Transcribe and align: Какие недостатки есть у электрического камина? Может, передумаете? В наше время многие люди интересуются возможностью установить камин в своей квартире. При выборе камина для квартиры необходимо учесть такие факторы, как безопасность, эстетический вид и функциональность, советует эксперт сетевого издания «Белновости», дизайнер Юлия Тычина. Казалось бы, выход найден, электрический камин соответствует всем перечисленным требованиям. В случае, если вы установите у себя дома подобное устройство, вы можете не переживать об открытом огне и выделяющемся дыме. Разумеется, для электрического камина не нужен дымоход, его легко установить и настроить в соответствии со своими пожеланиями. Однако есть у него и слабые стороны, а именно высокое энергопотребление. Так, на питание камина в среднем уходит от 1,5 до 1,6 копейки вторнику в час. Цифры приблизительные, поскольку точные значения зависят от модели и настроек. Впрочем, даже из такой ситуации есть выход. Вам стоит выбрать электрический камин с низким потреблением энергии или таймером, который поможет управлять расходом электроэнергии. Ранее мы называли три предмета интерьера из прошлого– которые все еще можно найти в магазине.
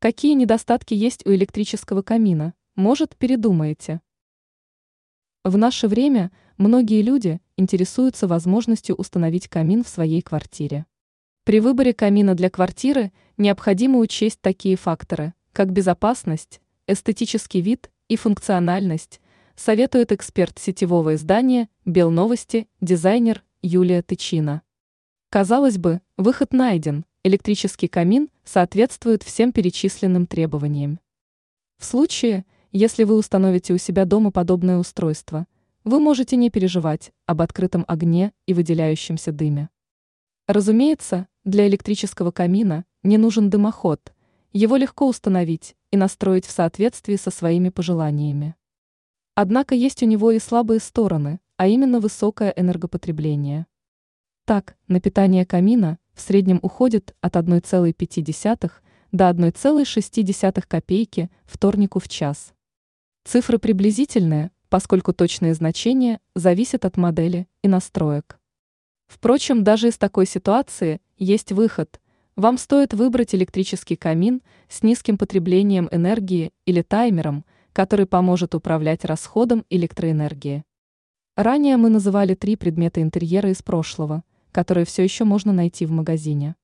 Какие 0.00 0.34
недостатки 0.34 0.94
есть 0.94 1.26
у 1.26 1.30
электрического 1.30 2.02
камина? 2.02 2.54
Может, 2.76 3.16
передумаете? 3.16 4.00
В 5.42 5.56
наше 5.56 5.88
время 5.88 6.30
многие 6.56 7.02
люди 7.02 7.40
интересуются 7.56 8.28
возможностью 8.28 8.94
установить 8.94 9.48
камин 9.48 9.82
в 9.82 9.88
своей 9.88 10.22
квартире. 10.22 10.86
При 11.42 11.58
выборе 11.58 11.94
камина 11.94 12.36
для 12.36 12.48
квартиры 12.48 13.10
необходимо 13.38 13.98
учесть 13.98 14.40
такие 14.40 14.76
факторы, 14.76 15.34
как 15.52 15.72
безопасность, 15.72 16.60
эстетический 16.86 17.60
вид 17.60 17.90
и 18.06 18.14
функциональность, 18.14 19.20
советует 19.56 20.12
эксперт 20.12 20.60
сетевого 20.60 21.16
издания 21.16 21.68
«Белновости», 21.84 22.68
дизайнер 22.80 23.42
Юлия 23.62 24.02
Тычина. 24.02 24.62
Казалось 25.28 25.76
бы, 25.76 26.02
выход 26.16 26.52
найден, 26.52 27.04
электрический 27.28 27.88
камин 27.88 28.30
соответствует 28.44 29.22
всем 29.22 29.52
перечисленным 29.52 30.26
требованиям. 30.26 30.98
В 31.78 31.84
случае, 31.84 32.44
если 32.72 33.04
вы 33.04 33.16
установите 33.16 33.74
у 33.74 33.78
себя 33.78 34.04
дома 34.06 34.32
подобное 34.32 34.78
устройство, 34.78 35.46
вы 35.84 36.00
можете 36.00 36.36
не 36.36 36.50
переживать 36.50 37.12
об 37.26 37.42
открытом 37.42 37.84
огне 37.86 38.32
и 38.46 38.54
выделяющемся 38.54 39.30
дыме. 39.30 39.68
Разумеется, 40.46 41.28
для 41.44 41.68
электрического 41.68 42.30
камина 42.30 42.86
не 43.02 43.18
нужен 43.18 43.50
дымоход, 43.50 44.12
его 44.52 44.76
легко 44.76 45.06
установить 45.06 45.76
и 45.90 45.98
настроить 45.98 46.46
в 46.46 46.50
соответствии 46.50 47.16
со 47.16 47.30
своими 47.30 47.68
пожеланиями. 47.68 48.56
Однако 49.34 49.74
есть 49.74 50.02
у 50.02 50.06
него 50.06 50.30
и 50.30 50.38
слабые 50.38 50.80
стороны, 50.80 51.40
а 51.58 51.68
именно 51.68 52.00
высокое 52.00 52.54
энергопотребление. 52.56 53.66
Так, 54.46 54.76
на 54.88 54.98
питание 54.98 55.44
камина 55.44 55.98
в 56.18 56.20
среднем 56.20 56.58
уходит 56.62 57.14
от 57.20 57.36
1,5 57.36 58.70
до 59.12 59.30
1,6 59.30 60.62
копейки 60.66 61.30
вторнику 61.44 62.00
в 62.00 62.08
час. 62.08 62.52
Цифры 63.24 63.58
приблизительные, 63.58 64.50
поскольку 64.68 65.12
точные 65.12 65.54
значения 65.54 66.18
зависят 66.34 66.84
от 66.84 66.96
модели 66.96 67.46
и 67.62 67.68
настроек. 67.68 68.40
Впрочем, 69.06 69.62
даже 69.62 69.88
из 69.88 69.96
такой 69.96 70.26
ситуации 70.26 71.00
есть 71.16 71.52
выход. 71.52 72.00
Вам 72.34 72.58
стоит 72.58 72.94
выбрать 72.94 73.34
электрический 73.34 73.96
камин 73.96 74.42
с 74.68 74.82
низким 74.82 75.18
потреблением 75.18 75.88
энергии 75.92 76.50
или 76.66 76.82
таймером, 76.82 77.44
который 77.72 78.06
поможет 78.06 78.56
управлять 78.56 79.04
расходом 79.04 79.64
электроэнергии. 79.70 80.64
Ранее 81.36 81.76
мы 81.76 81.90
называли 81.90 82.34
три 82.34 82.56
предмета 82.56 83.00
интерьера 83.02 83.50
из 83.50 83.62
прошлого– 83.62 84.24
которые 84.52 84.84
все 84.84 85.02
еще 85.04 85.24
можно 85.24 85.52
найти 85.52 85.86
в 85.86 85.90
магазине. 85.90 86.54